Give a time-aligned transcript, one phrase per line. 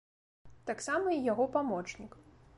[0.69, 2.21] Таксама і яго памочнік.